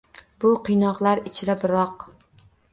[0.45, 2.11] Bu qiynoqlar ichra biroq